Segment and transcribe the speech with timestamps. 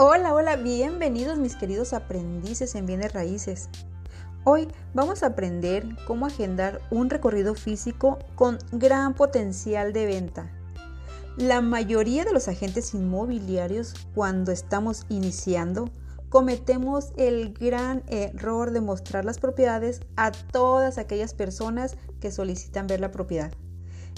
[0.00, 3.68] Hola, hola, bienvenidos mis queridos aprendices en bienes raíces.
[4.44, 10.52] Hoy vamos a aprender cómo agendar un recorrido físico con gran potencial de venta.
[11.36, 15.90] La mayoría de los agentes inmobiliarios cuando estamos iniciando
[16.28, 23.00] cometemos el gran error de mostrar las propiedades a todas aquellas personas que solicitan ver
[23.00, 23.50] la propiedad.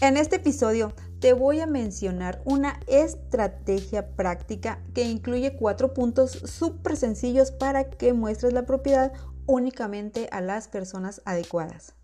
[0.00, 0.94] En este episodio
[1.26, 8.12] te voy a mencionar una estrategia práctica que incluye cuatro puntos súper sencillos para que
[8.12, 9.12] muestres la propiedad
[9.44, 11.94] únicamente a las personas adecuadas.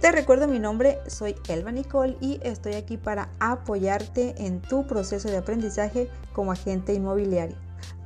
[0.00, 5.28] Te recuerdo mi nombre, soy Elba Nicole y estoy aquí para apoyarte en tu proceso
[5.28, 7.56] de aprendizaje como agente inmobiliario.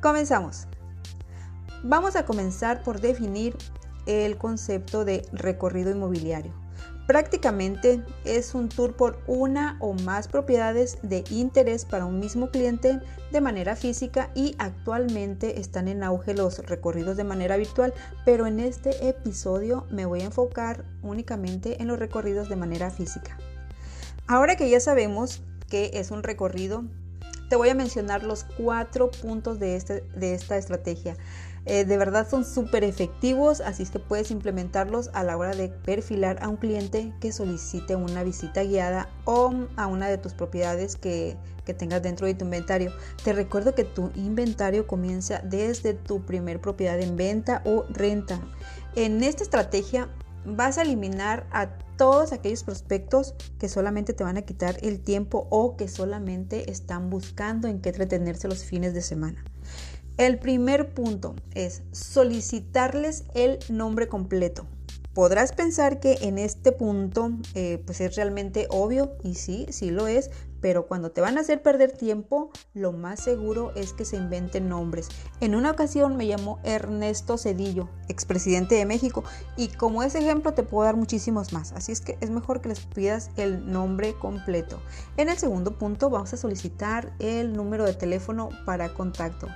[0.03, 0.67] Comenzamos.
[1.85, 3.57] Vamos a comenzar por definir
[4.07, 6.66] el concepto de recorrido inmobiliario.
[7.07, 13.01] Prácticamente es un tour por una o más propiedades de interés para un mismo cliente
[13.31, 18.59] de manera física y actualmente están en auge los recorridos de manera virtual, pero en
[18.59, 23.39] este episodio me voy a enfocar únicamente en los recorridos de manera física.
[24.27, 26.83] Ahora que ya sabemos que es un recorrido,
[27.49, 31.17] te voy a mencionar los cuatro puntos de, este, esta estrategia.
[31.69, 35.69] Eh, de verdad son súper efectivos, así es que puedes implementarlos a la hora de
[35.69, 40.95] perfilar a un cliente que solicite una visita guiada o a una de tus propiedades
[40.95, 42.93] que, que tengas dentro de tu inventario.
[43.25, 48.41] Te recuerdo que tu inventario comienza desde tu primer propiedad en venta o renta.
[48.95, 50.09] En esta estrategia
[50.47, 55.47] vas a eliminar a todos aquellos prospectos que solamente te van a quitar el tiempo
[55.51, 59.45] o que solamente están buscando en qué entretenerse los fines de semana.
[60.19, 64.67] El primer punto es solicitarles el nombre completo.
[65.13, 70.07] Podrás pensar que en este punto eh, pues es realmente obvio y sí, sí lo
[70.07, 74.17] es, pero cuando te van a hacer perder tiempo, lo más seguro es que se
[74.17, 75.09] inventen nombres.
[75.41, 79.25] En una ocasión me llamó Ernesto Cedillo, expresidente de México,
[79.57, 82.69] y como ese ejemplo te puedo dar muchísimos más, así es que es mejor que
[82.69, 84.81] les pidas el nombre completo.
[85.17, 89.49] En el segundo punto vamos a solicitar el número de teléfono para contacto.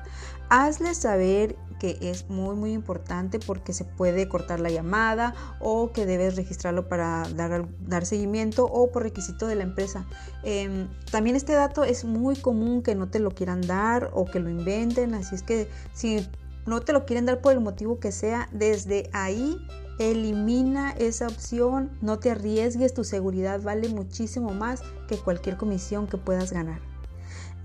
[0.48, 6.06] Hazles saber que es muy muy importante porque se puede cortar la llamada o que
[6.06, 10.06] debes registrarlo para dar, dar seguimiento o por requisito de la empresa.
[10.44, 14.40] Em, también este dato es muy común que no te lo quieran dar o que
[14.40, 16.26] lo inventen, así es que si
[16.66, 19.58] no te lo quieren dar por el motivo que sea, desde ahí
[19.98, 26.16] elimina esa opción, no te arriesgues, tu seguridad vale muchísimo más que cualquier comisión que
[26.16, 26.80] puedas ganar.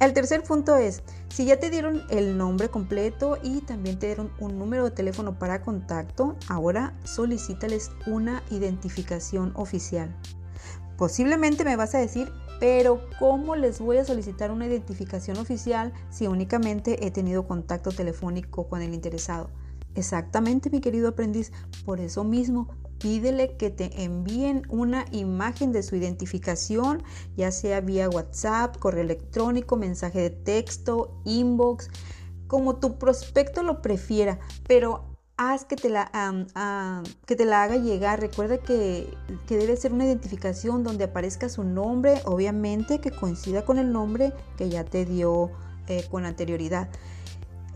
[0.01, 4.29] El tercer punto es, si ya te dieron el nombre completo y también te dieron
[4.39, 10.13] un número de teléfono para contacto, ahora solicítales una identificación oficial.
[10.97, 16.27] Posiblemente me vas a decir, pero ¿cómo les voy a solicitar una identificación oficial si
[16.27, 19.49] únicamente he tenido contacto telefónico con el interesado?
[19.95, 21.51] Exactamente, mi querido aprendiz.
[21.85, 22.69] Por eso mismo,
[22.99, 27.03] pídele que te envíen una imagen de su identificación,
[27.35, 31.89] ya sea vía WhatsApp, correo electrónico, mensaje de texto, inbox,
[32.47, 38.19] como tu prospecto lo prefiera, pero haz que te la, que te la haga llegar.
[38.19, 39.13] Recuerda que,
[39.47, 44.69] debe ser una identificación donde aparezca su nombre, obviamente que coincida con el nombre que
[44.69, 45.51] ya te dio
[45.87, 46.89] eh, con anterioridad.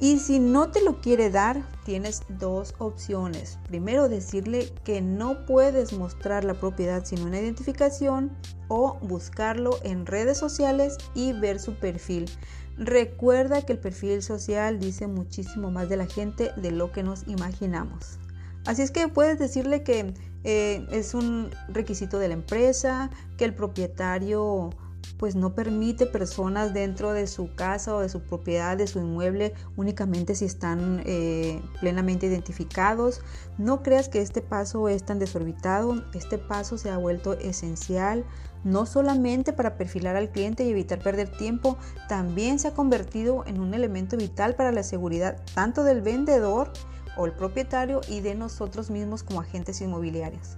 [0.02, 3.60] Y si no te lo quiere dar, tienes dos opciones.
[3.68, 8.32] Primero, decirle que no puedes mostrar la propiedad sin una identificación
[8.70, 12.30] o buscarlo en redes sociales y ver su perfil.
[12.80, 17.28] Recuerda que el perfil social dice muchísimo más de la gente de lo que nos
[17.28, 18.20] imaginamos.
[18.66, 20.14] Así es que puedes decirle que
[20.46, 24.70] eh, es un requisito de la empresa, que el propietario
[25.18, 29.54] pues no permite personas dentro de su casa o de su propiedad, de su inmueble,
[29.76, 33.22] únicamente si están eh, plenamente identificados.
[33.58, 38.26] No creas que este paso es tan desorbitado, este paso se ha vuelto esencial
[38.64, 41.78] no solamente para perfilar al cliente y evitar perder tiempo,
[42.08, 46.72] también se ha convertido en un elemento vital para la seguridad tanto del vendedor
[47.18, 50.56] o el propietario y de nosotros mismos como agentes inmobiliarios.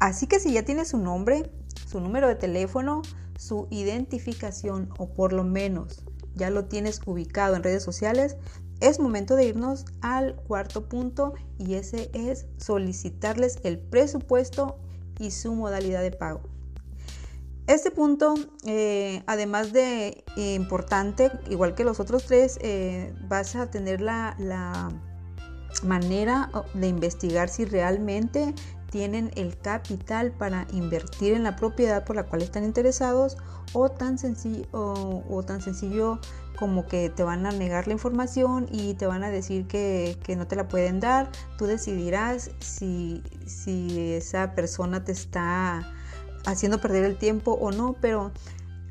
[0.00, 1.52] Así que si ya tienes su nombre,
[1.86, 3.02] su número de teléfono,
[3.42, 6.04] su identificación o por lo menos
[6.34, 8.36] ya lo tienes ubicado en redes sociales,
[8.80, 14.78] es momento de irnos al cuarto punto y ese es solicitarles el presupuesto
[15.18, 16.40] y su modalidad de pago.
[17.66, 18.34] Este punto,
[18.64, 24.88] eh, además de importante, igual que los otros tres, eh, vas a tener la, la
[25.84, 28.54] manera de investigar si realmente
[28.92, 33.38] tienen el capital para invertir en la propiedad por la cual están interesados
[33.72, 36.18] o tan sencillo, o, tan sencillo
[36.58, 40.46] como que te van a negar la información y te van a decir que, no
[40.46, 41.30] te la pueden dar.
[41.56, 45.90] Tú decidirás si, si esa persona te está
[46.44, 48.30] haciendo perder el tiempo o no, pero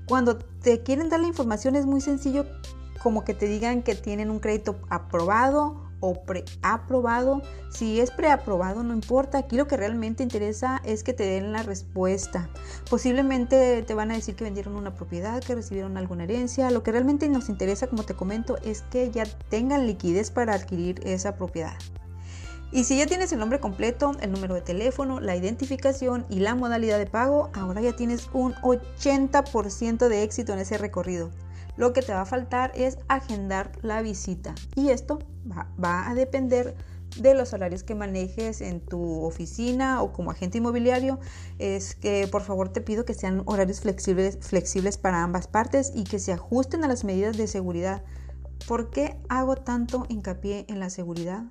[0.08, 2.48] cuando te quieren dar la información es muy sencillo
[3.04, 7.42] como que te digan que tienen un crédito aprobado o preaprobado.
[7.70, 9.38] Si es preaprobado, no importa.
[9.38, 12.50] Aquí lo que realmente interesa es que te den la respuesta.
[12.90, 16.70] Posiblemente te van a decir que vendieron una propiedad, que recibieron alguna herencia.
[16.70, 21.00] Lo que realmente nos interesa, como te comento, es que ya tengan liquidez para adquirir
[21.06, 21.78] esa propiedad.
[22.74, 26.56] Y si ya tienes el nombre completo, el número de teléfono, la identificación y la
[26.56, 31.32] modalidad de pago, ahora ya tienes un 80% de éxito en ese recorrido.
[31.78, 35.20] Lo que te va a faltar es agendar la visita y esto
[35.52, 36.76] va, a depender
[37.18, 41.20] de los horarios que manejes en tu oficina o como agente inmobiliario,
[41.60, 46.04] es que por favor te pido que sean horarios flexibles, flexibles para ambas partes y
[46.04, 48.04] que se ajusten a las medidas de seguridad.
[48.68, 51.46] ¿Por qué hago tanto hincapié en la seguridad?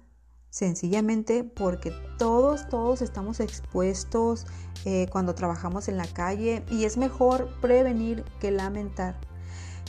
[0.49, 4.47] Sencillamente porque todos, todos estamos expuestos
[4.85, 9.30] eh, cuando trabajamos en la calle y es mejor prevenir que lamentar.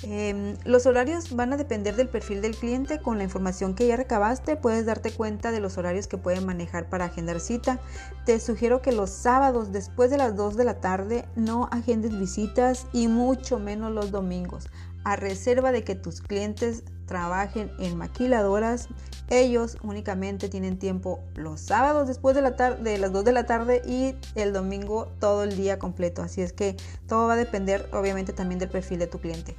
[0.04, 3.00] Em, los horarios van a depender del perfil del cliente.
[3.00, 6.90] Con la información que ya recabaste puedes darte cuenta de los horarios que pueden manejar
[6.90, 7.80] para agendar cita.
[8.26, 12.88] Te sugiero que los sábados después de las 2 de la tarde no agendes visitas
[12.94, 14.70] y mucho menos los domingos.
[15.04, 18.88] A reserva de que tus clientes trabajen en maquiladoras,
[19.30, 24.16] ellos únicamente tienen tiempo los sábados después de, de las 2 de la tarde y
[24.36, 26.22] el domingo todo el día completo.
[26.22, 26.76] Así es que
[27.08, 29.56] todo va a depender obviamente también del perfil de tu cliente.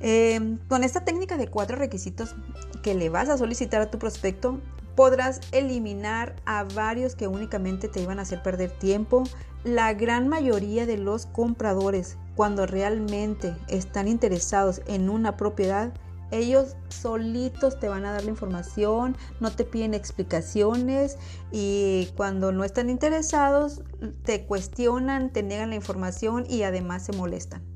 [0.00, 2.34] Em, con esta técnica de cuatro requisitos
[2.82, 4.58] que le vas a solicitar a tu prospecto,
[4.96, 9.24] podrás eliminar a varios que únicamente te iban a hacer perder tiempo.
[9.62, 15.92] La gran mayoría de los compradores, cuando realmente están interesados en una propiedad,
[16.30, 21.18] ellos solitos te van a dar la información, no te piden explicaciones
[21.50, 23.82] y cuando no están interesados
[24.22, 27.69] te cuestionan, te niegan la información y además se molestan.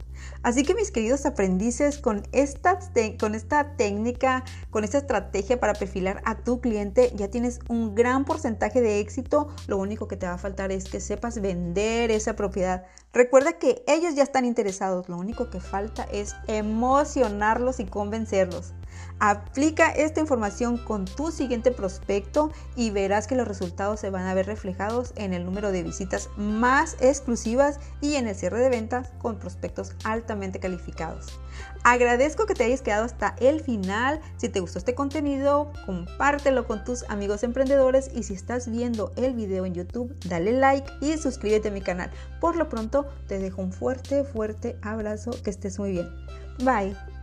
[0.45, 2.79] Así que mis queridos aprendices, con esta,
[3.19, 8.27] con esta técnica, con esta estrategia para perfilar a tu cliente, ya tienes un gran
[8.27, 9.49] porcentaje de éxito.
[9.69, 12.85] Lo único que te va a faltar es que sepas vender esa propiedad.
[13.15, 18.75] Recuerda que ellos ya están interesados, lo único que falta es emocionarlos y convencerlos.
[19.21, 24.35] Aplica esta información con tu siguiente prospecto y verás que los resultados se van a
[24.35, 29.13] ver reflejados en el número de visitas más exclusivas y en el cierre de ventas
[29.19, 31.41] con prospectos altamente calificados.
[31.85, 34.21] Agradezco que te hayas quedado hasta el final.
[34.37, 39.35] Si te gustó este contenido, compártelo con tus amigos emprendedores y si estás viendo el
[39.35, 42.11] video en YouTube, dale like y suscríbete a mi canal.
[42.41, 45.31] Por lo pronto, te dejo un fuerte, fuerte abrazo.
[45.43, 46.09] Que estés muy bien.
[46.59, 47.14] Bye.